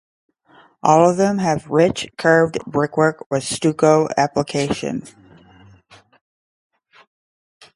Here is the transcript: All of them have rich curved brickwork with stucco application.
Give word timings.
All 0.81 1.07
of 1.07 1.17
them 1.17 1.37
have 1.37 1.67
rich 1.69 2.07
curved 2.17 2.57
brickwork 2.65 3.23
with 3.29 3.43
stucco 3.43 4.07
application. 4.17 5.03